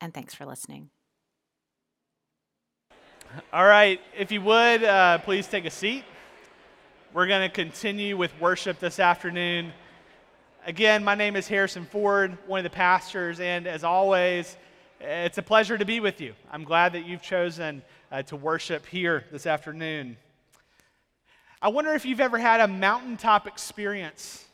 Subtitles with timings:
[0.00, 0.90] And thanks for listening.
[3.52, 6.04] All right, if you would, uh, please take a seat.
[7.12, 9.72] We're going to continue with worship this afternoon.
[10.66, 14.56] Again, my name is Harrison Ford, one of the pastors, and as always,
[15.00, 16.34] it's a pleasure to be with you.
[16.50, 20.16] I'm glad that you've chosen uh, to worship here this afternoon.
[21.62, 24.44] I wonder if you've ever had a mountaintop experience.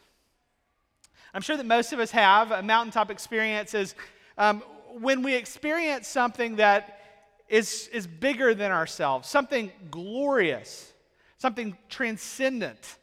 [1.33, 2.51] I'm sure that most of us have.
[2.51, 3.95] A mountaintop experience is
[4.39, 4.63] um,
[5.01, 7.01] when we experience something that
[7.49, 10.93] is, is bigger than ourselves, something glorious,
[11.39, 12.97] something transcendent.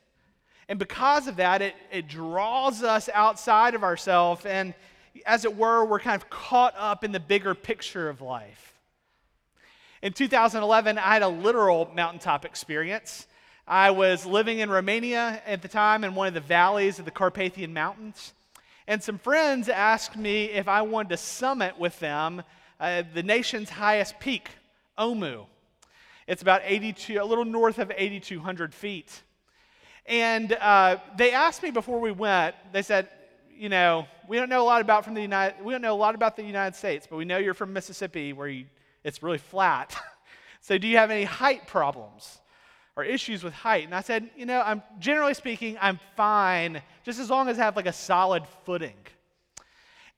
[0.67, 4.73] And because of that, it, it draws us outside of ourselves, and
[5.25, 8.73] as it were, we're kind of caught up in the bigger picture of life.
[10.01, 13.27] In 2011, I had a literal mountaintop experience.
[13.67, 17.11] I was living in Romania at the time in one of the valleys of the
[17.11, 18.33] Carpathian Mountains.
[18.87, 22.43] And some friends asked me if I wanted to summit with them
[22.79, 24.49] uh, the nation's highest peak,
[24.97, 25.45] Omu.
[26.27, 29.23] It's about 82, a little north of 8,200 feet.
[30.05, 33.07] And uh, they asked me before we went, they said,
[33.55, 35.95] you know, we don't know a lot about from the United, we don't know a
[35.95, 38.65] lot about the United States, but we know you're from Mississippi where you,
[39.03, 39.95] it's really flat.
[40.61, 42.39] so do you have any height problems?
[42.95, 43.85] Or issues with height.
[43.85, 47.63] And I said, you know, I'm generally speaking, I'm fine just as long as I
[47.63, 48.95] have like a solid footing.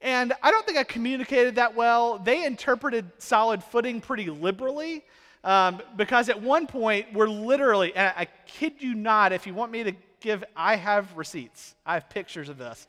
[0.02, 2.20] And I don't think I communicated that well.
[2.20, 5.04] They interpreted solid footing pretty liberally
[5.44, 9.54] um, because at one point we're literally, and I, I kid you not, if you
[9.54, 12.88] want me to give, I have receipts, I have pictures of this.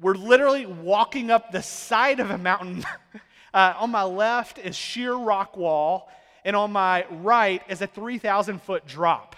[0.00, 2.84] We're literally walking up the side of a mountain.
[3.54, 6.08] uh, on my left is sheer rock wall
[6.44, 9.36] and on my right is a 3,000 foot drop.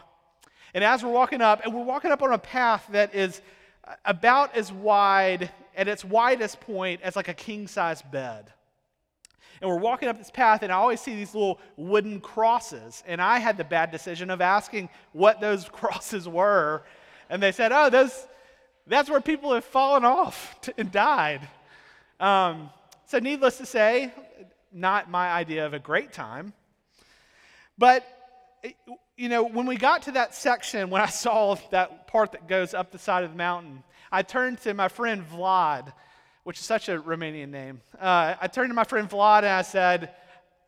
[0.74, 3.40] And as we're walking up, and we're walking up on a path that is
[4.04, 8.52] about as wide, at its widest point, as like a king size bed.
[9.60, 13.02] And we're walking up this path, and I always see these little wooden crosses.
[13.06, 16.82] And I had the bad decision of asking what those crosses were.
[17.30, 18.26] And they said, oh, those,
[18.86, 21.48] that's where people have fallen off and died.
[22.18, 22.70] Um,
[23.06, 24.12] so, needless to say,
[24.72, 26.52] not my idea of a great time.
[27.76, 28.06] But,
[29.16, 32.74] you know, when we got to that section, when I saw that part that goes
[32.74, 35.92] up the side of the mountain, I turned to my friend Vlad,
[36.44, 37.80] which is such a Romanian name.
[37.98, 40.10] Uh, I turned to my friend Vlad and I said,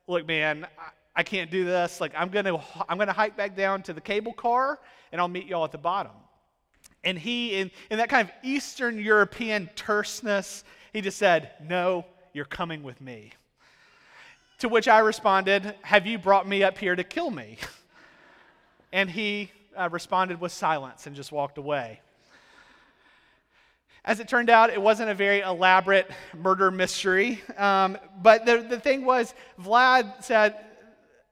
[0.08, 2.00] Look, man, I, I can't do this.
[2.00, 4.78] Like, I'm going to I'm to hike back down to the cable car
[5.12, 6.12] and I'll meet y'all at the bottom.
[7.04, 12.44] And he, in, in that kind of Eastern European terseness, he just said, No, you're
[12.44, 13.32] coming with me.
[14.58, 17.58] To which I responded, Have you brought me up here to kill me?
[18.92, 22.00] And he uh, responded with silence and just walked away.
[24.06, 27.42] As it turned out, it wasn't a very elaborate murder mystery.
[27.58, 30.56] Um, but the, the thing was, Vlad said,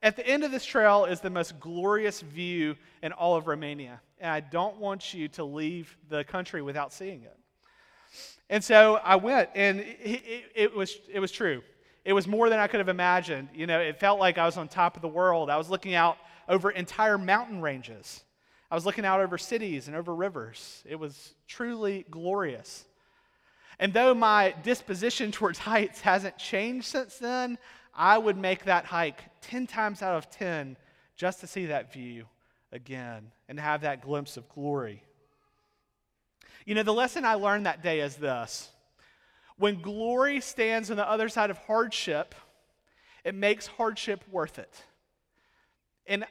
[0.03, 4.01] At the end of this trail is the most glorious view in all of Romania.
[4.19, 7.37] And I don't want you to leave the country without seeing it.
[8.49, 11.63] And so I went, and it, it, it was, it was true.
[12.05, 13.49] It was more than I could have imagined.
[13.53, 15.49] You know, it felt like I was on top of the world.
[15.49, 16.17] I was looking out
[16.47, 18.23] over entire mountain ranges.
[18.69, 20.83] I was looking out over cities and over rivers.
[20.87, 22.85] It was truly glorious.
[23.79, 27.57] And though my disposition towards heights hasn't changed since then,
[27.95, 30.77] I would make that hike 10 times out of 10
[31.15, 32.25] just to see that view
[32.71, 35.01] again and have that glimpse of glory.
[36.65, 38.69] You know, the lesson I learned that day is this
[39.57, 42.35] when glory stands on the other side of hardship,
[43.23, 44.83] it makes hardship worth it.
[46.07, 46.25] And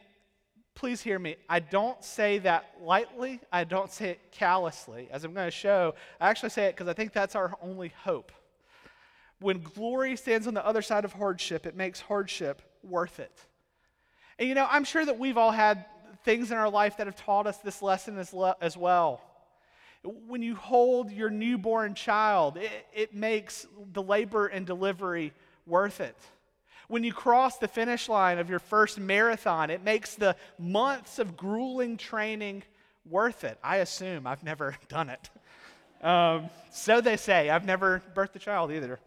[0.75, 1.37] please hear me.
[1.49, 5.09] I don't say that lightly, I don't say it callously.
[5.11, 7.93] As I'm going to show, I actually say it because I think that's our only
[8.03, 8.33] hope.
[9.41, 13.37] When glory stands on the other side of hardship, it makes hardship worth it.
[14.39, 15.87] And you know, I'm sure that we've all had
[16.25, 19.21] things in our life that have taught us this lesson as, le- as well.
[20.05, 25.33] When you hold your newborn child, it, it makes the labor and delivery
[25.67, 26.17] worth it.
[26.89, 31.37] When you cross the finish line of your first marathon, it makes the months of
[31.37, 32.63] grueling training
[33.09, 33.59] worth it.
[33.65, 34.27] I assume.
[34.27, 35.31] I've never done it.
[36.07, 37.49] Um, so they say.
[37.49, 39.01] I've never birthed a child either.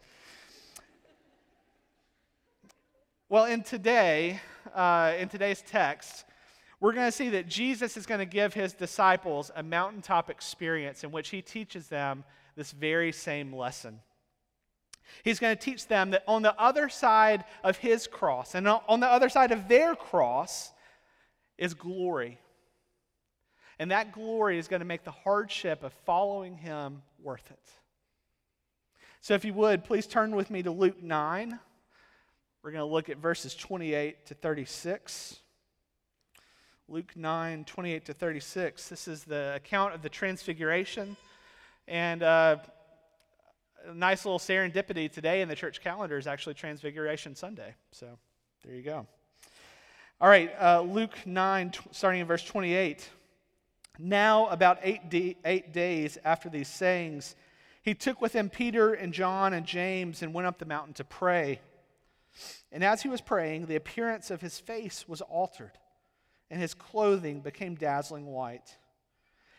[3.30, 4.40] Well, in today,
[4.74, 6.26] uh, in today's text,
[6.80, 11.04] we're going to see that Jesus is going to give his disciples a mountaintop experience
[11.04, 12.24] in which he teaches them
[12.56, 14.00] this very same lesson.
[15.24, 19.00] He's going to teach them that on the other side of his cross and on
[19.00, 20.72] the other side of their cross
[21.58, 22.38] is glory.
[23.80, 27.70] And that glory is going to make the hardship of following him worth it.
[29.22, 31.60] So, if you would, please turn with me to Luke 9.
[32.64, 35.40] We're going to look at verses 28 to 36.
[36.90, 38.88] Luke 9, 28 to 36.
[38.88, 41.18] This is the account of the Transfiguration.
[41.86, 42.58] And uh,
[43.86, 47.76] a nice little serendipity today in the church calendar is actually Transfiguration Sunday.
[47.92, 48.08] So
[48.64, 49.06] there you go.
[50.22, 53.10] All right, uh, Luke 9, t- starting in verse 28.
[54.00, 57.36] Now, about eight, de- eight days after these sayings,
[57.82, 61.04] he took with him Peter and John and James and went up the mountain to
[61.04, 61.60] pray.
[62.72, 65.72] And as he was praying, the appearance of his face was altered,
[66.50, 68.78] and his clothing became dazzling white.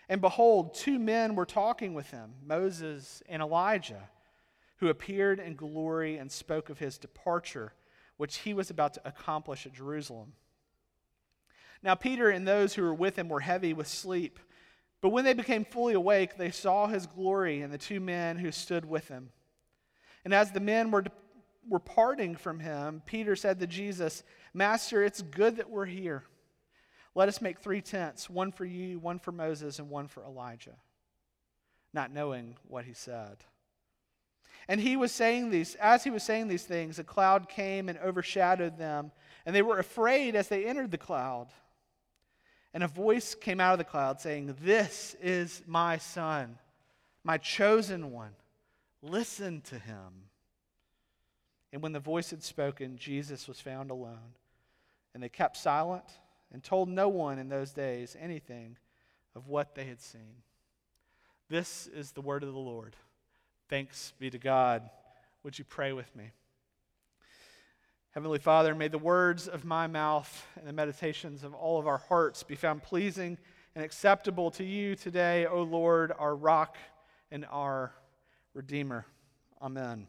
[0.09, 4.09] And behold, two men were talking with him, Moses and Elijah,
[4.77, 7.75] who appeared in glory and spoke of his departure,
[8.17, 10.33] which he was about to accomplish at Jerusalem.
[11.83, 14.39] Now, Peter and those who were with him were heavy with sleep.
[15.01, 18.51] But when they became fully awake, they saw his glory and the two men who
[18.51, 19.31] stood with him.
[20.25, 21.05] And as the men were,
[21.69, 26.25] were parting from him, Peter said to Jesus, Master, it's good that we're here.
[27.19, 30.77] Let us make three tents one for you, one for Moses, and one for Elijah.
[31.93, 33.39] Not knowing what he said.
[34.69, 37.99] And he was saying these, as he was saying these things, a cloud came and
[37.99, 39.11] overshadowed them,
[39.45, 41.49] and they were afraid as they entered the cloud.
[42.73, 46.57] And a voice came out of the cloud saying, This is my son,
[47.25, 48.37] my chosen one.
[49.03, 50.29] Listen to him.
[51.73, 54.37] And when the voice had spoken, Jesus was found alone.
[55.15, 56.05] And they kept silent
[56.53, 58.77] and told no one in those days anything
[59.35, 60.43] of what they had seen.
[61.49, 62.97] This is the word of the Lord.
[63.69, 64.89] Thanks be to God.
[65.43, 66.33] Would you pray with me?
[68.13, 71.99] Heavenly Father, may the words of my mouth and the meditations of all of our
[71.99, 73.39] hearts be found pleasing
[73.75, 76.77] and acceptable to you today, O Lord, our rock
[77.31, 77.93] and our
[78.55, 79.07] Redeemer.
[79.63, 80.09] Amen.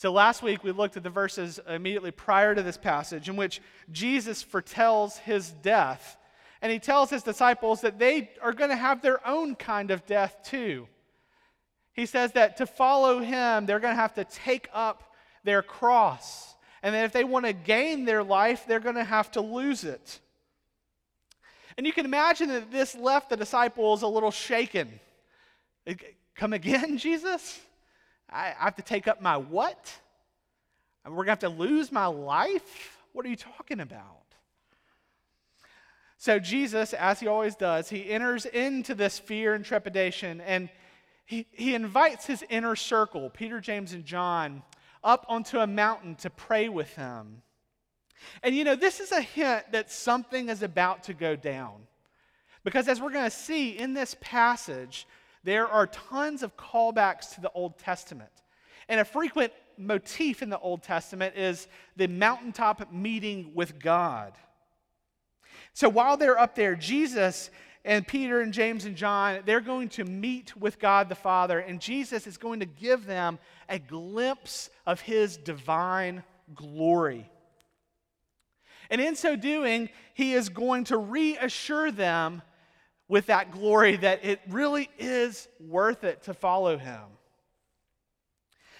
[0.00, 3.60] So last week we looked at the verses immediately prior to this passage in which
[3.92, 6.16] Jesus foretells his death.
[6.62, 10.06] And he tells his disciples that they are going to have their own kind of
[10.06, 10.88] death too.
[11.92, 15.12] He says that to follow him, they're going to have to take up
[15.44, 16.54] their cross.
[16.82, 19.84] And that if they want to gain their life, they're going to have to lose
[19.84, 20.18] it.
[21.76, 24.98] And you can imagine that this left the disciples a little shaken.
[26.36, 27.60] Come again, Jesus?
[28.30, 29.92] I have to take up my what?
[31.04, 32.98] We're going to have to lose my life?
[33.12, 34.20] What are you talking about?
[36.18, 40.68] So, Jesus, as he always does, he enters into this fear and trepidation and
[41.24, 44.62] he, he invites his inner circle, Peter, James, and John,
[45.02, 47.42] up onto a mountain to pray with him.
[48.42, 51.86] And you know, this is a hint that something is about to go down.
[52.64, 55.06] Because as we're going to see in this passage,
[55.44, 58.30] there are tons of callbacks to the Old Testament.
[58.88, 64.34] And a frequent motif in the Old Testament is the mountaintop meeting with God.
[65.72, 67.50] So while they're up there, Jesus
[67.84, 71.80] and Peter and James and John, they're going to meet with God the Father, and
[71.80, 73.38] Jesus is going to give them
[73.68, 76.22] a glimpse of his divine
[76.54, 77.30] glory.
[78.90, 82.42] And in so doing, he is going to reassure them
[83.10, 87.02] with that glory that it really is worth it to follow him.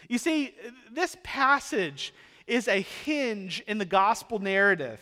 [0.08, 0.54] You see,
[0.92, 2.14] this passage
[2.46, 5.00] is a hinge in the gospel narrative.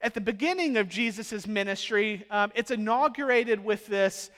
[0.00, 4.30] At the beginning of Jesus' ministry, um, it's inaugurated with this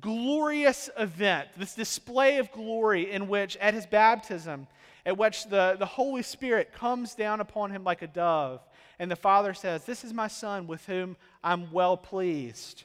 [0.00, 4.66] glorious event, this display of glory in which, at his baptism,
[5.06, 8.60] at which the, the Holy Spirit comes down upon him like a dove,
[8.98, 12.84] and the Father says, This is my Son with whom I'm well pleased.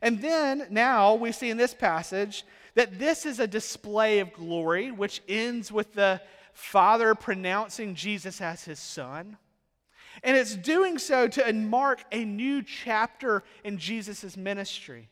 [0.00, 4.90] And then now we see in this passage that this is a display of glory,
[4.90, 6.20] which ends with the
[6.52, 9.36] Father pronouncing Jesus as his Son.
[10.22, 15.08] And it's doing so to mark a new chapter in Jesus' ministry.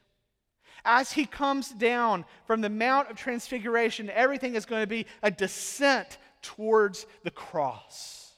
[0.84, 5.30] As he comes down from the Mount of Transfiguration, everything is going to be a
[5.30, 8.32] descent towards the cross.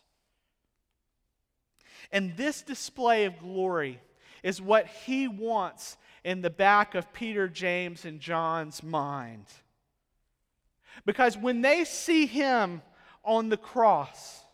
[2.10, 4.00] And this display of glory
[4.42, 9.46] is what he wants in the back of Peter, James, and John's mind.
[11.04, 12.82] Because when they see him
[13.24, 14.44] on the cross,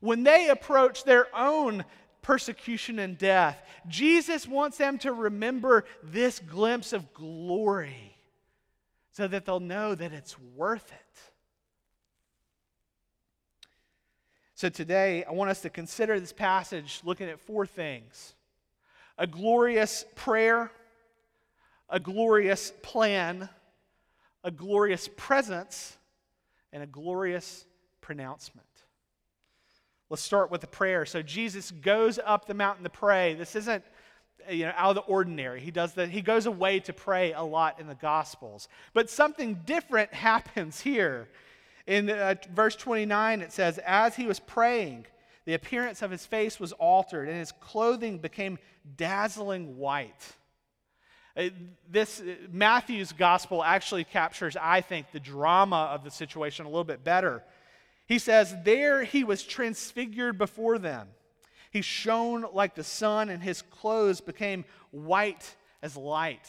[0.00, 1.84] When they approach their own
[2.22, 8.16] persecution and death, Jesus wants them to remember this glimpse of glory
[9.12, 11.20] so that they'll know that it's worth it.
[14.54, 18.34] So today, I want us to consider this passage looking at four things
[19.18, 20.70] a glorious prayer,
[21.88, 23.48] a glorious plan,
[24.44, 25.96] a glorious presence,
[26.72, 27.64] and a glorious
[28.00, 28.66] pronouncement.
[30.08, 31.04] Let's start with the prayer.
[31.04, 33.34] So Jesus goes up the mountain to pray.
[33.34, 33.82] This isn't
[34.48, 35.60] you know, out of the ordinary.
[35.60, 36.10] He does that.
[36.10, 38.68] He goes away to pray a lot in the Gospels.
[38.94, 41.28] But something different happens here.
[41.86, 45.06] In uh, verse 29, it says, As he was praying,
[45.46, 48.58] the appearance of his face was altered, and his clothing became
[48.96, 50.36] dazzling white.
[51.36, 51.50] Uh,
[51.88, 56.84] this uh, Matthew's gospel actually captures, I think, the drama of the situation a little
[56.84, 57.42] bit better.
[58.06, 61.08] He says, There he was transfigured before them.
[61.70, 66.48] He shone like the sun, and his clothes became white as light.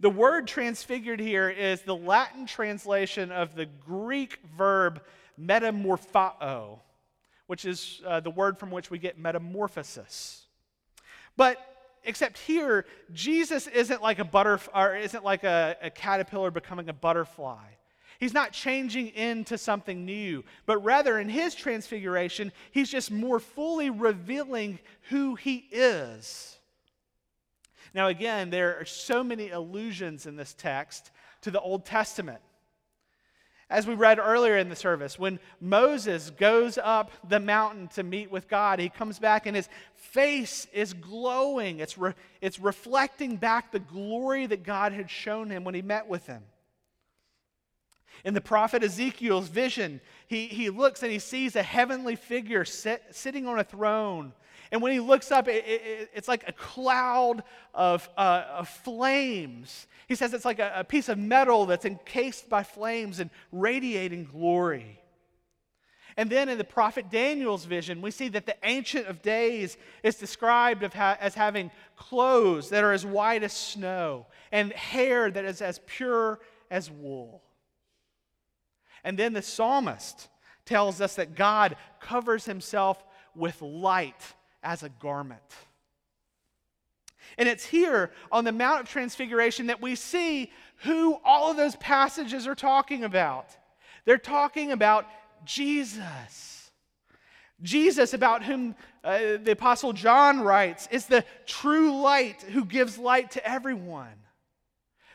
[0.00, 5.02] The word transfigured here is the Latin translation of the Greek verb
[5.40, 6.80] metamorphao,
[7.52, 10.46] which is uh, the word from which we get metamorphosis.
[11.36, 11.58] But
[12.02, 16.94] except here, Jesus isn't like a butterfly, or isn't like a, a caterpillar becoming a
[16.94, 17.66] butterfly.
[18.18, 23.90] He's not changing into something new, but rather in his transfiguration, he's just more fully
[23.90, 24.78] revealing
[25.10, 26.58] who he is.
[27.92, 31.10] Now, again, there are so many allusions in this text
[31.42, 32.40] to the Old Testament.
[33.72, 38.30] As we read earlier in the service, when Moses goes up the mountain to meet
[38.30, 41.78] with God, he comes back and his face is glowing.
[41.78, 42.12] It's, re-
[42.42, 46.42] it's reflecting back the glory that God had shown him when he met with him.
[48.26, 53.02] In the prophet Ezekiel's vision, he, he looks and he sees a heavenly figure sit,
[53.12, 54.34] sitting on a throne.
[54.72, 59.86] And when he looks up, it, it, it's like a cloud of, uh, of flames.
[60.08, 64.24] He says it's like a, a piece of metal that's encased by flames and radiating
[64.24, 64.98] glory.
[66.16, 70.16] And then in the prophet Daniel's vision, we see that the Ancient of Days is
[70.16, 75.60] described ha- as having clothes that are as white as snow and hair that is
[75.60, 77.42] as pure as wool.
[79.04, 80.28] And then the psalmist
[80.64, 85.40] tells us that God covers himself with light as a garment.
[87.38, 91.76] And it's here on the Mount of Transfiguration that we see who all of those
[91.76, 93.46] passages are talking about.
[94.04, 95.06] They're talking about
[95.44, 96.70] Jesus.
[97.62, 103.30] Jesus, about whom uh, the Apostle John writes, is the true light who gives light
[103.32, 104.08] to everyone.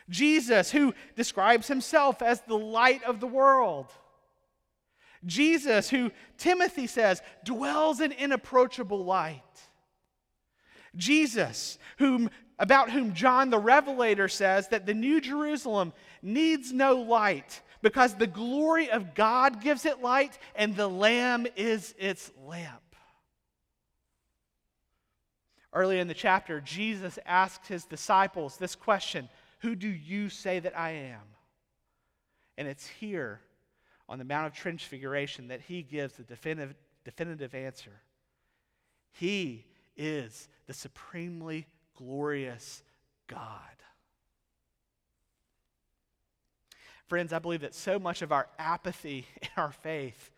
[0.08, 3.92] Jesus, who describes himself as the light of the world.
[5.26, 9.42] Jesus, who Timothy says dwells in inapproachable light.
[10.96, 17.60] Jesus, whom, about whom John the Revelator says that the New Jerusalem needs no light
[17.82, 22.82] because the glory of God gives it light and the Lamb is its lamp.
[25.72, 29.28] Early in the chapter, Jesus asked his disciples this question
[29.60, 31.20] who do you say that I am?
[32.56, 33.40] And it's here
[34.08, 36.74] on the Mount of Transfiguration that he gives the definitive,
[37.04, 38.00] definitive answer.
[39.12, 42.82] He is the supremely glorious
[43.26, 43.60] God.
[47.08, 50.30] Friends, I believe that so much of our apathy in our faith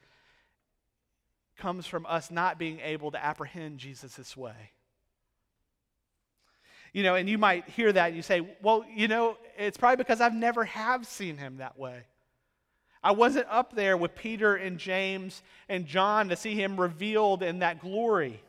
[1.56, 4.72] comes from us not being able to apprehend Jesus this way.
[6.92, 9.96] You know, and you might hear that and you say, well, you know, it's probably
[9.96, 12.02] because I've never have seen him that way.
[13.02, 17.61] I wasn't up there with Peter and James and John to see him revealed in
[17.61, 18.42] that glory.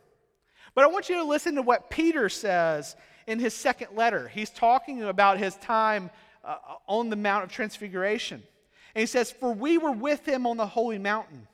[0.73, 2.95] But I want you to listen to what Peter says
[3.27, 4.27] in his second letter.
[4.27, 6.09] He's talking about his time
[6.43, 8.41] uh, on the Mount of Transfiguration.
[8.95, 11.47] And he says, For we were with him on the holy mountain,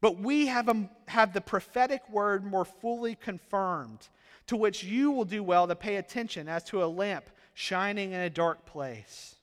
[0.00, 4.08] but we have, a, have the prophetic word more fully confirmed
[4.48, 8.20] to which you will do well to pay attention as to a lamp shining in
[8.20, 9.36] a dark place.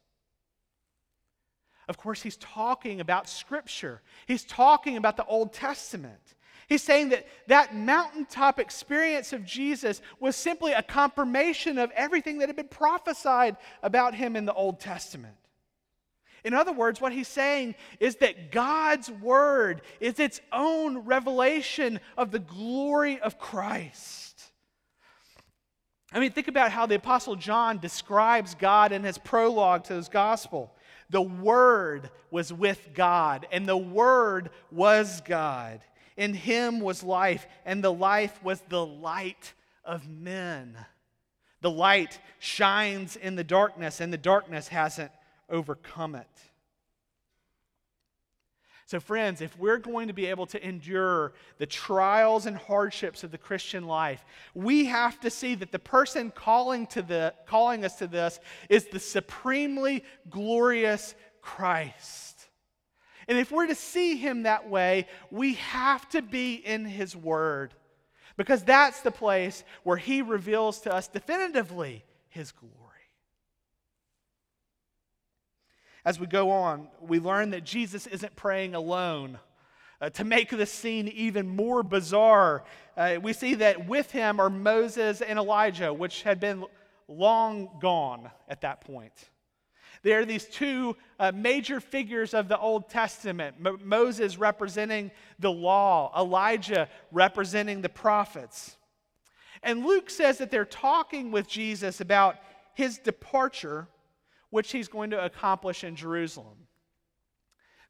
[1.90, 6.36] Of course, he's talking about Scripture, he's talking about the Old Testament.
[6.68, 12.48] He's saying that that mountaintop experience of Jesus was simply a confirmation of everything that
[12.48, 15.34] had been prophesied about him in the Old Testament.
[16.44, 22.30] In other words, what he's saying is that God's word is its own revelation of
[22.30, 24.52] the glory of Christ.
[26.14, 30.08] I mean, think about how the Apostle John describes God in his prologue to his
[30.08, 30.76] gospel.
[31.10, 35.82] The Word was with God, and the Word was God.
[36.16, 40.78] In him was life, and the life was the light of men.
[41.62, 45.12] The light shines in the darkness, and the darkness hasn't
[45.50, 46.28] overcome it.
[48.90, 53.30] So, friends, if we're going to be able to endure the trials and hardships of
[53.30, 57.98] the Christian life, we have to see that the person calling, to the, calling us
[57.98, 62.48] to this is the supremely glorious Christ.
[63.28, 67.76] And if we're to see him that way, we have to be in his word
[68.38, 72.89] because that's the place where he reveals to us definitively his glory.
[76.06, 79.40] As we go on, we learn that Jesus isn't praying alone.
[80.02, 82.64] Uh, to make the scene even more bizarre,
[82.96, 86.64] uh, we see that with him are Moses and Elijah, which had been
[87.10, 89.30] long gone at that point.
[90.02, 96.14] There are these two uh, major figures of the Old Testament Moses representing the law,
[96.18, 98.78] Elijah representing the prophets.
[99.62, 102.38] And Luke says that they're talking with Jesus about
[102.74, 103.88] his departure,
[104.50, 106.68] which he's going to accomplish in Jerusalem.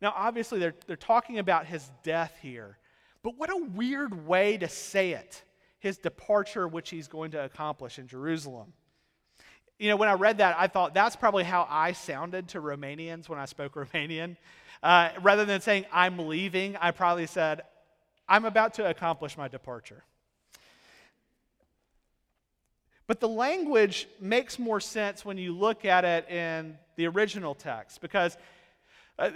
[0.01, 2.77] Now, obviously, they're, they're talking about his death here,
[3.23, 5.43] but what a weird way to say it
[5.79, 8.73] his departure, which he's going to accomplish in Jerusalem.
[9.77, 13.29] You know, when I read that, I thought that's probably how I sounded to Romanians
[13.29, 14.35] when I spoke Romanian.
[14.83, 17.61] Uh, rather than saying, I'm leaving, I probably said,
[18.27, 20.03] I'm about to accomplish my departure.
[23.09, 28.01] But the language makes more sense when you look at it in the original text
[28.01, 28.37] because
[29.17, 29.31] uh,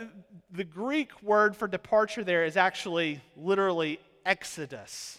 [0.52, 5.18] the Greek word for departure there is actually literally exodus.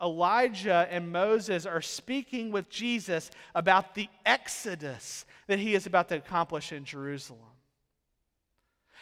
[0.00, 6.16] Elijah and Moses are speaking with Jesus about the exodus that he is about to
[6.16, 7.40] accomplish in Jerusalem.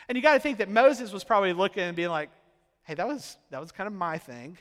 [0.09, 2.31] And you got to think that Moses was probably looking and being like,
[2.83, 4.59] hey, that was, that was kind of my thing.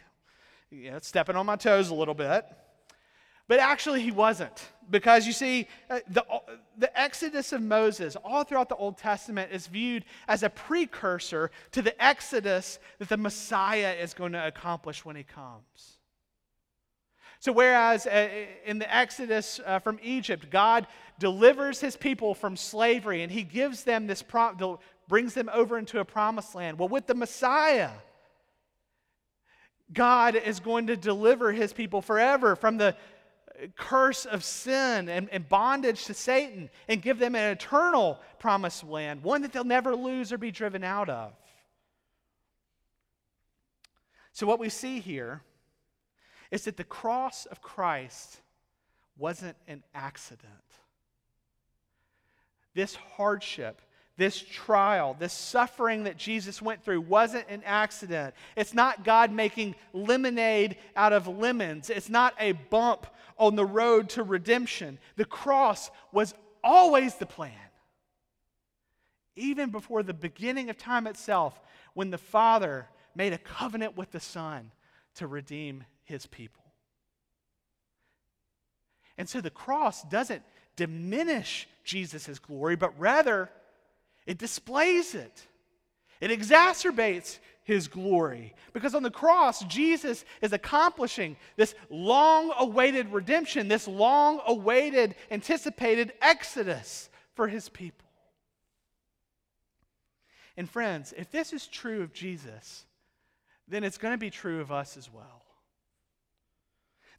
[0.69, 2.45] You know, stepping on my toes a little bit.
[3.49, 4.69] But actually, he wasn't.
[4.91, 6.23] Because you see, uh, the,
[6.77, 11.81] the exodus of Moses, all throughout the Old Testament, is viewed as a precursor to
[11.81, 15.97] the exodus that the Messiah is going to accomplish when he comes.
[17.39, 18.29] So, whereas uh,
[18.65, 20.85] in the Exodus uh, from Egypt, God
[21.17, 25.99] delivers his people from slavery and he gives them this, prom- brings them over into
[25.99, 26.77] a promised land.
[26.77, 27.91] Well, with the Messiah,
[29.91, 32.95] God is going to deliver his people forever from the
[33.75, 39.23] curse of sin and, and, bondage to Satan and give them an eternal promised land,
[39.23, 41.33] one that they'll never lose or be driven out of.
[44.31, 45.41] So, what we see here
[46.51, 48.39] is that the cross of Christ
[49.17, 50.49] wasn't an accident.
[52.73, 53.81] This hardship,
[54.19, 58.35] this trial, this suffering that Jesus went through wasn't an accident.
[58.57, 61.89] It's not God making lemonade out of lemons.
[61.89, 64.99] It's not a bump on the road to redemption.
[65.15, 67.53] The cross was always the plan.
[69.37, 71.57] Even before the beginning of time itself,
[71.93, 74.71] when the Father made a covenant with the Son
[75.15, 76.65] to redeem his people.
[79.17, 80.43] And so the cross doesn't
[80.75, 83.49] diminish Jesus' glory, but rather
[84.29, 85.47] it displays it.
[86.21, 88.53] It exacerbates his glory.
[88.73, 96.13] Because on the cross, Jesus is accomplishing this long awaited redemption, this long awaited, anticipated
[96.21, 98.07] exodus for his people.
[100.55, 102.85] And friends, if this is true of Jesus,
[103.67, 105.43] then it's going to be true of us as well.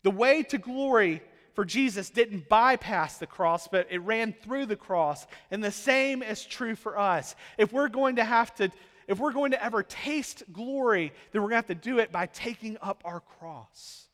[0.05, 1.23] The way to glory
[1.55, 5.27] for Jesus didn't bypass the cross, but it ran through the cross.
[5.51, 7.35] And the same is true for us.
[7.59, 8.71] If we're going to have to,
[9.09, 12.13] if we're going to ever taste glory, then we're going to have to do it
[12.13, 14.07] by taking up our cross.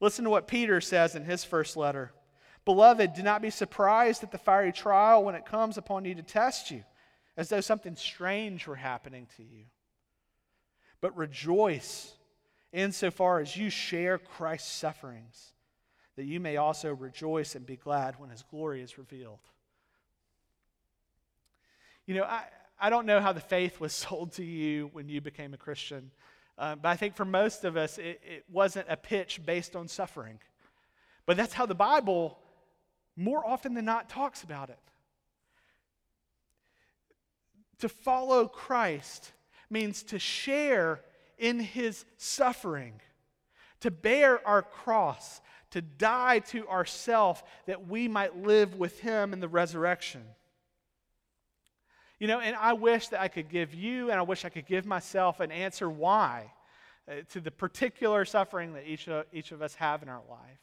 [0.00, 2.12] Listen to what Peter says in his first letter.
[2.64, 6.22] Beloved, do not be surprised at the fiery trial when it comes upon you to
[6.22, 6.84] test you,
[7.36, 9.64] as though something strange were happening to you.
[11.00, 12.12] But rejoice
[12.72, 15.52] insofar as you share Christ's sufferings,
[16.20, 19.38] that you may also rejoice and be glad when his glory is revealed.
[22.04, 22.42] You know, I,
[22.78, 26.10] I don't know how the faith was sold to you when you became a Christian,
[26.58, 29.88] uh, but I think for most of us, it, it wasn't a pitch based on
[29.88, 30.40] suffering.
[31.24, 32.36] But that's how the Bible,
[33.16, 34.78] more often than not, talks about it.
[37.78, 39.32] To follow Christ
[39.70, 41.00] means to share
[41.38, 43.00] in his suffering,
[43.80, 49.40] to bear our cross, to die to ourself that we might live with him in
[49.40, 50.22] the resurrection.
[52.18, 54.66] You know, and I wish that I could give you and I wish I could
[54.66, 56.52] give myself an answer why
[57.08, 60.60] uh, to the particular suffering that each of, each of us have in our life.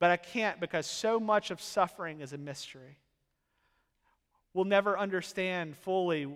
[0.00, 2.98] But I can't because so much of suffering is a mystery.
[4.54, 6.26] We'll never understand fully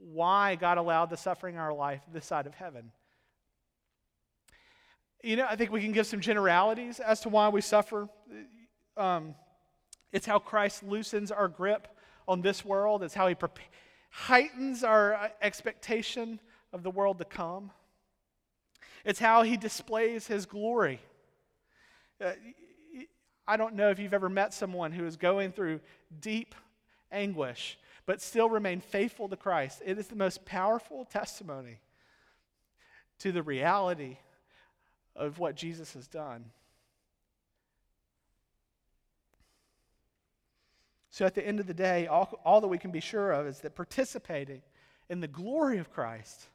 [0.00, 2.92] why God allowed the suffering in our life this side of heaven.
[5.22, 8.08] You know, I think we can give some generalities as to why we suffer.
[8.96, 9.34] Um,
[10.12, 11.88] it's how Christ loosens our grip
[12.26, 13.50] on this world, it's how he pre-
[14.10, 16.40] heightens our uh, expectation
[16.72, 17.70] of the world to come.
[19.04, 21.00] It's how he displays his glory.
[22.20, 22.32] Uh,
[23.46, 25.80] I don't know if you've ever met someone who is going through
[26.20, 26.54] deep
[27.10, 29.82] anguish, but still remain faithful to Christ.
[29.84, 31.80] It is the most powerful testimony
[33.18, 34.18] to the reality
[35.20, 36.46] of what Jesus has done.
[41.10, 43.46] So, at the end of the day, all, all that we can be sure of
[43.46, 44.62] is that participating
[45.08, 46.46] in the glory of Christ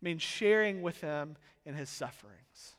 [0.00, 2.76] means sharing with Him in His sufferings.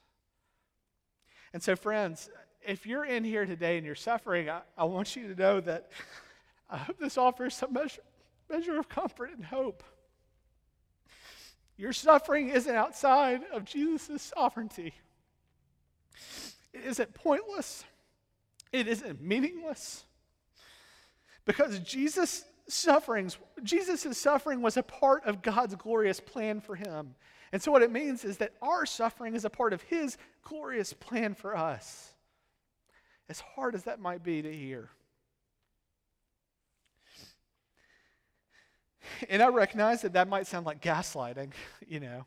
[1.52, 2.30] And so, friends,
[2.66, 5.92] if you're in here today and you're suffering, I, I want you to know that
[6.70, 8.02] I hope this offers some measure,
[8.50, 9.84] measure of comfort and hope.
[11.76, 14.94] Your suffering isn't outside of Jesus' sovereignty.
[16.73, 17.84] It isn't pointless.
[18.71, 20.04] It isn't meaningless.
[21.45, 27.15] Because Jesus' sufferings, Jesus' suffering was a part of God's glorious plan for him.
[27.52, 30.93] And so what it means is that our suffering is a part of his glorious
[30.93, 32.13] plan for us.
[33.30, 34.89] As hard as that might be to hear.
[39.30, 41.52] And I recognize that that might sound like gaslighting,
[41.88, 42.26] you know.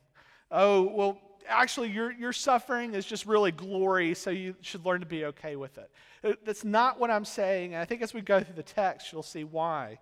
[0.51, 1.19] Oh, well,
[1.49, 5.57] actually, your, your suffering is just really glory, so you should learn to be okay
[5.57, 5.91] with it.
[6.23, 7.75] Uh, that's not what I'm saying.
[7.75, 9.99] And I think as we go through the text, you'll see why.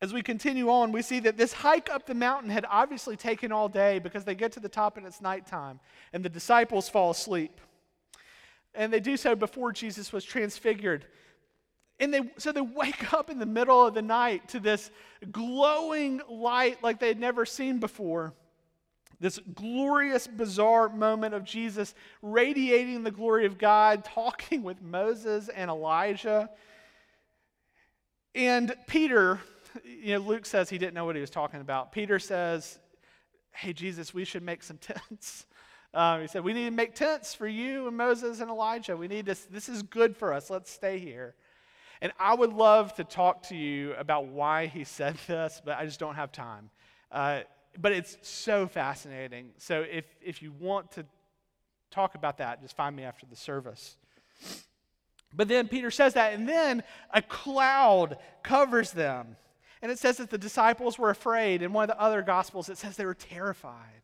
[0.00, 3.50] As we continue on, we see that this hike up the mountain had obviously taken
[3.50, 5.80] all day because they get to the top and it's nighttime,
[6.12, 7.60] and the disciples fall asleep.
[8.74, 11.06] And they do so before Jesus was transfigured.
[11.98, 14.90] And they, so they wake up in the middle of the night to this
[15.32, 18.34] glowing light like they had never seen before.
[19.20, 25.70] This glorious, bizarre moment of Jesus radiating the glory of God, talking with Moses and
[25.70, 26.50] Elijah.
[28.34, 29.40] And Peter,
[29.84, 31.90] you know, Luke says he didn't know what he was talking about.
[31.90, 32.78] Peter says,
[33.50, 34.78] Hey, Jesus, we should make some
[35.08, 35.46] tents.
[35.92, 38.96] Um, he said, We need to make tents for you and Moses and Elijah.
[38.96, 39.46] We need this.
[39.50, 40.50] This is good for us.
[40.50, 41.34] Let's stay here.
[42.00, 45.84] And I would love to talk to you about why he said this, but I
[45.84, 46.70] just don't have time.
[47.10, 47.40] Uh,
[47.80, 49.50] but it's so fascinating.
[49.58, 51.06] So if, if you want to
[51.90, 53.96] talk about that, just find me after the service.
[55.34, 59.36] But then Peter says that, and then a cloud covers them.
[59.80, 61.62] And it says that the disciples were afraid.
[61.62, 64.02] In one of the other gospels, it says they were terrified.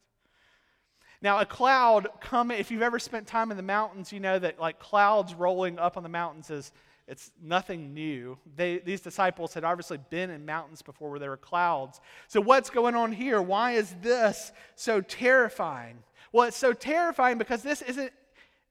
[1.20, 4.60] Now, a cloud coming, if you've ever spent time in the mountains, you know that
[4.60, 6.70] like clouds rolling up on the mountains is
[7.06, 8.38] it's nothing new.
[8.56, 12.00] They, these disciples had obviously been in mountains before where there were clouds.
[12.28, 13.42] So, what's going on here?
[13.42, 15.98] Why is this so terrifying?
[16.32, 18.12] Well, it's so terrifying because this isn't,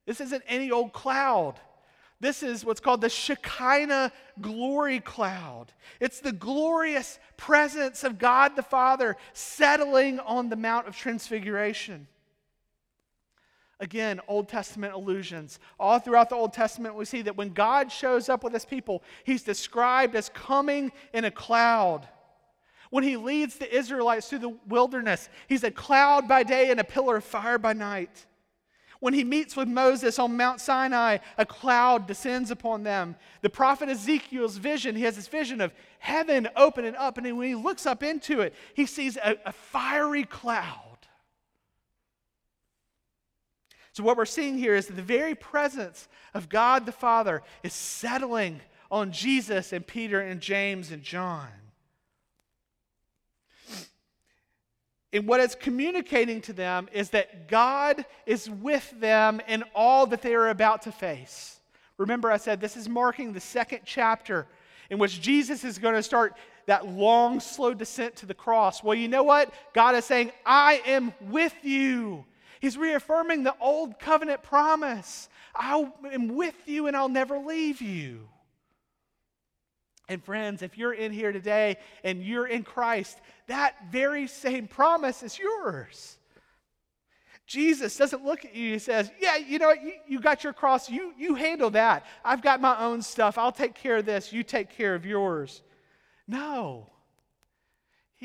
[0.05, 1.59] this isn't any old cloud.
[2.19, 5.73] This is what's called the Shekinah glory cloud.
[5.99, 12.07] It's the glorious presence of God the Father settling on the Mount of Transfiguration.
[13.83, 15.59] Again, Old Testament allusions.
[15.77, 19.03] All throughout the Old Testament, we see that when God shows up with his people,
[19.25, 22.07] he's described as coming in a cloud.
[22.91, 26.85] When he leads the Israelites through the wilderness, he's a cloud by day and a
[26.85, 28.25] pillar of fire by night.
[29.01, 33.17] When he meets with Moses on Mount Sinai, a cloud descends upon them.
[33.41, 37.55] The prophet Ezekiel's vision, he has this vision of heaven opening up, and when he
[37.55, 40.92] looks up into it, he sees a, a fiery cloud.
[43.93, 47.73] So, what we're seeing here is that the very presence of God the Father is
[47.73, 51.47] settling on Jesus and Peter and James and John.
[55.13, 60.23] And what it's communicating to them is that God is with them in all that
[60.23, 61.59] they are about to face.
[61.97, 64.47] Remember, I said this is marking the second chapter
[64.89, 68.83] in which Jesus is going to start that long, slow descent to the cross.
[68.83, 69.53] Well, you know what?
[69.73, 72.25] God is saying, I am with you.
[72.63, 78.29] He's reaffirming the old covenant promise I am with you and I'll never leave you.
[80.07, 85.23] And friends, if you're in here today and you're in Christ, that very same promise
[85.23, 86.17] is yours.
[87.47, 89.83] Jesus doesn't look at you and says, Yeah, you know what?
[89.83, 90.89] You, you got your cross.
[90.89, 92.05] You, you handle that.
[92.23, 93.37] I've got my own stuff.
[93.37, 94.31] I'll take care of this.
[94.31, 95.63] You take care of yours.
[96.29, 96.92] No.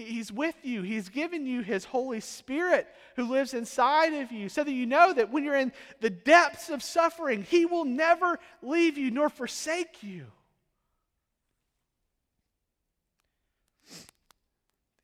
[0.07, 0.83] He's with you.
[0.83, 5.13] He's given you His Holy Spirit who lives inside of you so that you know
[5.13, 10.03] that when you're in the depths of suffering, He will never leave you nor forsake
[10.03, 10.27] you.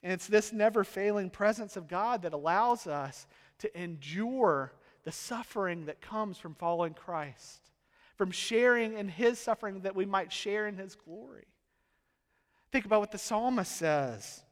[0.02, 3.26] And it's this never failing presence of God that allows us
[3.58, 7.70] to endure the suffering that comes from following Christ,
[8.16, 11.46] from sharing in His suffering that we might share in His glory.
[12.70, 14.43] Think about what the psalmist says.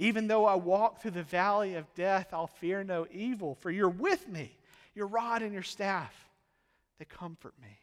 [0.00, 3.90] Even though I walk through the valley of death, I'll fear no evil, for you're
[3.90, 4.56] with me.
[4.94, 6.26] Your rod and your staff,
[6.98, 7.78] they comfort me.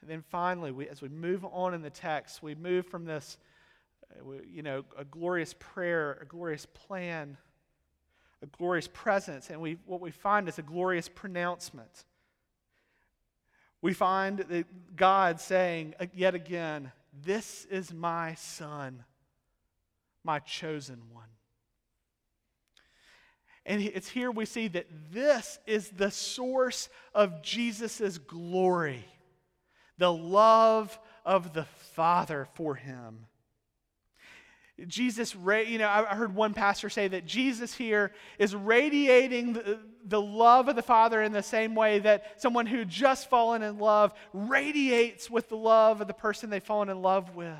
[0.00, 3.36] And then finally, we, as we move on in the text, we move from this
[4.50, 7.36] you know, a glorious prayer, a glorious plan,
[8.42, 12.04] a glorious presence, and we, what we find is a glorious pronouncement.
[13.82, 19.04] We find that God saying uh, yet again, This is my son,
[20.24, 21.28] my chosen one.
[23.64, 29.04] And it's here we see that this is the source of Jesus' glory,
[29.98, 33.26] the love of the Father for him.
[34.88, 40.20] Jesus, you know, I heard one pastor say that Jesus here is radiating the, the
[40.20, 44.12] love of the Father in the same way that someone who just fallen in love
[44.32, 47.54] radiates with the love of the person they've fallen in love with.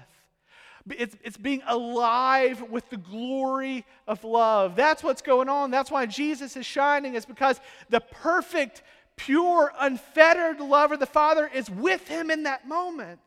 [0.90, 4.74] It's, it's being alive with the glory of love.
[4.74, 5.70] That's what's going on.
[5.70, 8.82] That's why Jesus is shining, is because the perfect,
[9.16, 13.20] pure, unfettered love of the Father is with him in that moment.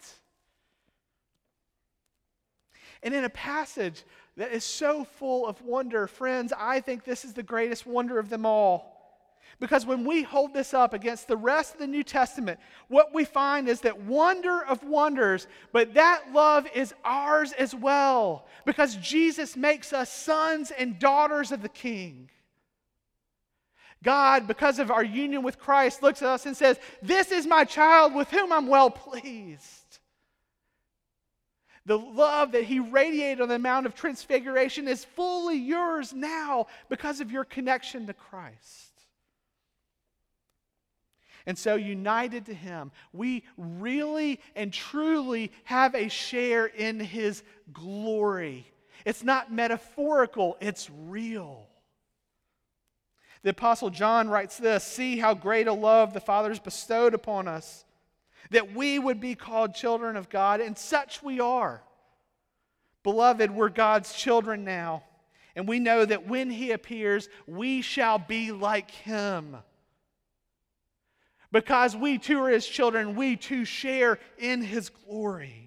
[3.03, 4.03] And in a passage
[4.38, 8.29] that is so full of wonder, friends, I think this is the greatest wonder of
[8.29, 8.95] them all.
[9.60, 13.23] Because when we hold this up against the rest of the New Testament, what we
[13.23, 18.47] find is that wonder of wonders, but that love is ours as well.
[18.65, 22.29] Because Jesus makes us sons and daughters of the King.
[24.03, 27.63] God, because of our union with Christ, looks at us and says, This is my
[27.63, 29.85] child with whom I'm well pleased.
[31.86, 37.21] The love that he radiated on the Mount of Transfiguration is fully yours now because
[37.21, 38.91] of your connection to Christ.
[41.45, 48.65] And so, united to him, we really and truly have a share in his glory.
[49.06, 51.67] It's not metaphorical, it's real.
[53.43, 57.48] The Apostle John writes this See how great a love the Father has bestowed upon
[57.48, 57.86] us
[58.51, 61.81] that we would be called children of God, and such we are.
[63.03, 65.03] Beloved, we're God's children now,
[65.55, 69.58] and we know that when He appears, we shall be like Him.
[71.51, 75.64] Because we too are His children, we too share in His glory.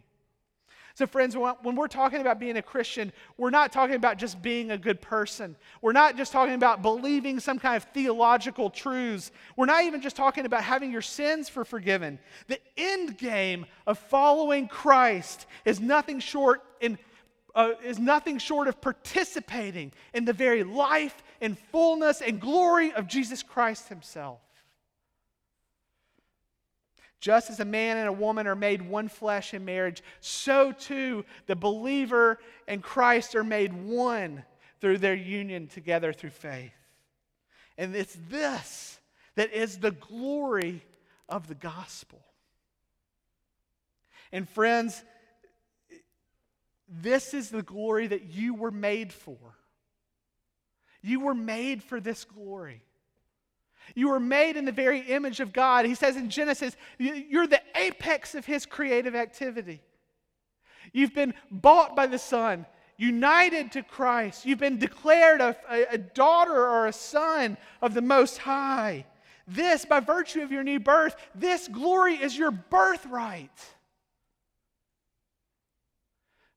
[0.99, 4.73] So, friends, when we're talking about being a Christian, we're not talking about just being
[4.73, 5.55] a good person.
[5.81, 9.31] We're not just talking about believing some kind of theological truths.
[9.55, 12.19] We're not even just talking about having your sins for forgiven.
[12.49, 16.99] The end game of following Christ is nothing short in
[17.55, 23.07] uh, is nothing short of participating in the very life and fullness and glory of
[23.07, 24.41] Jesus Christ Himself.
[27.21, 31.25] Just as a man and a woman are made one flesh in marriage, so too
[31.47, 34.45] the believer and Christ are made one
[34.81, 36.73] through their union together through faith.
[37.77, 38.99] And it's this
[39.35, 40.83] that is the glory
[41.29, 42.21] of the gospel.
[44.33, 45.03] And friends,
[46.89, 49.39] this is the glory that you were made for.
[51.03, 52.83] You were made for this glory.
[53.95, 55.85] You were made in the very image of God.
[55.85, 59.81] He says in Genesis, you're the apex of His creative activity.
[60.93, 64.47] You've been bought by the Son, united to Christ.
[64.47, 65.57] You've been declared a,
[65.91, 69.07] a, daughter or a son of the Most High.
[69.47, 73.51] This, by virtue of your new birth, this glory is your birthright.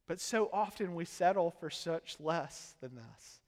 [0.08, 3.41] But so often we settle for such less than this.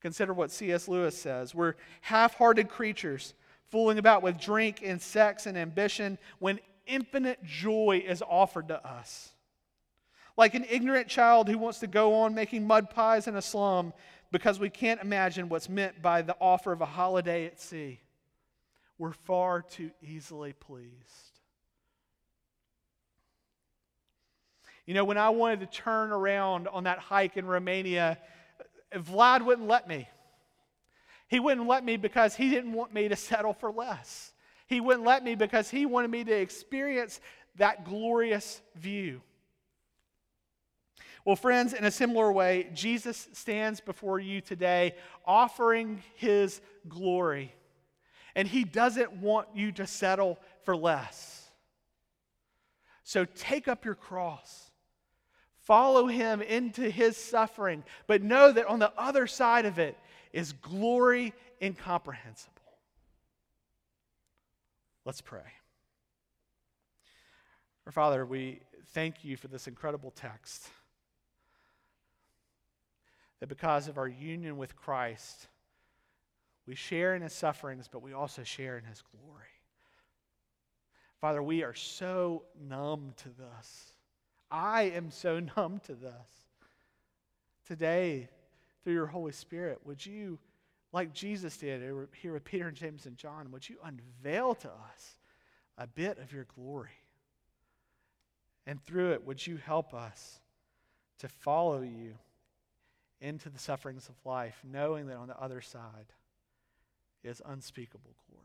[0.00, 0.88] Consider what C.S.
[0.88, 1.54] Lewis says.
[1.54, 3.34] We're half hearted creatures,
[3.70, 9.30] fooling about with drink and sex and ambition when infinite joy is offered to us.
[10.36, 13.92] Like an ignorant child who wants to go on making mud pies in a slum
[14.30, 18.00] because we can't imagine what's meant by the offer of a holiday at sea.
[18.98, 20.92] We're far too easily pleased.
[24.86, 28.18] You know, when I wanted to turn around on that hike in Romania,
[28.94, 30.08] Vlad wouldn't let me.
[31.28, 34.32] He wouldn't let me because he didn't want me to settle for less.
[34.66, 37.20] He wouldn't let me because he wanted me to experience
[37.56, 39.22] that glorious view.
[41.24, 44.94] Well, friends, in a similar way, Jesus stands before you today
[45.24, 47.52] offering his glory.
[48.36, 51.50] And he doesn't want you to settle for less.
[53.02, 54.65] So take up your cross,
[55.66, 59.98] follow him into his suffering, but know that on the other side of it
[60.32, 62.52] is glory incomprehensible.
[65.04, 65.40] Let's pray.
[67.84, 68.60] Our Father, we
[68.92, 70.68] thank you for this incredible text
[73.40, 75.48] that because of our union with Christ,
[76.66, 79.42] we share in his sufferings, but we also share in his glory.
[81.20, 83.95] Father, we are so numb to this.
[84.50, 86.12] I am so numb to this.
[87.66, 88.28] Today,
[88.84, 90.38] through your Holy Spirit, would you,
[90.92, 95.18] like Jesus did here with Peter and James and John, would you unveil to us
[95.76, 96.90] a bit of your glory?
[98.66, 100.40] And through it, would you help us
[101.18, 102.14] to follow you
[103.20, 106.12] into the sufferings of life, knowing that on the other side
[107.24, 108.44] is unspeakable glory.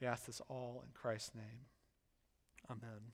[0.00, 1.66] We ask this all in Christ's name.
[2.70, 3.12] Amen.